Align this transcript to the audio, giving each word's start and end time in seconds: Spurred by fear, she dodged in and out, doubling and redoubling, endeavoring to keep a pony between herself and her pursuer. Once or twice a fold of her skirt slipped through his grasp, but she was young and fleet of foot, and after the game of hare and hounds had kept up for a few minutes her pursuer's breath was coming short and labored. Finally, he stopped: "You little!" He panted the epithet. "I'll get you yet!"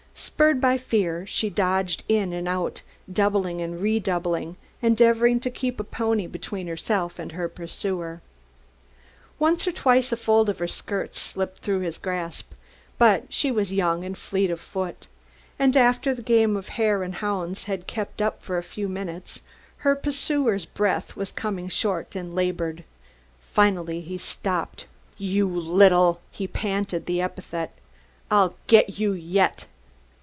Spurred 0.13 0.61
by 0.61 0.77
fear, 0.77 1.25
she 1.25 1.49
dodged 1.49 2.03
in 2.07 2.31
and 2.31 2.47
out, 2.47 2.83
doubling 3.11 3.59
and 3.59 3.81
redoubling, 3.81 4.55
endeavoring 4.79 5.39
to 5.39 5.49
keep 5.49 5.79
a 5.79 5.83
pony 5.83 6.27
between 6.27 6.67
herself 6.67 7.17
and 7.17 7.31
her 7.31 7.49
pursuer. 7.49 8.21
Once 9.39 9.67
or 9.67 9.71
twice 9.71 10.11
a 10.11 10.17
fold 10.17 10.47
of 10.47 10.59
her 10.59 10.67
skirt 10.67 11.15
slipped 11.15 11.59
through 11.63 11.79
his 11.79 11.97
grasp, 11.97 12.51
but 12.99 13.23
she 13.33 13.49
was 13.49 13.73
young 13.73 14.03
and 14.03 14.15
fleet 14.15 14.51
of 14.51 14.59
foot, 14.59 15.07
and 15.57 15.75
after 15.75 16.13
the 16.13 16.21
game 16.21 16.55
of 16.55 16.69
hare 16.69 17.01
and 17.01 17.15
hounds 17.15 17.63
had 17.63 17.87
kept 17.87 18.21
up 18.21 18.43
for 18.43 18.59
a 18.59 18.63
few 18.63 18.87
minutes 18.87 19.41
her 19.77 19.95
pursuer's 19.95 20.65
breath 20.65 21.15
was 21.15 21.31
coming 21.31 21.67
short 21.67 22.15
and 22.15 22.35
labored. 22.35 22.83
Finally, 23.51 24.01
he 24.01 24.19
stopped: 24.19 24.85
"You 25.17 25.47
little!" 25.47 26.21
He 26.31 26.45
panted 26.45 27.07
the 27.07 27.21
epithet. 27.21 27.71
"I'll 28.29 28.53
get 28.67 28.99
you 28.99 29.13
yet!" 29.13 29.65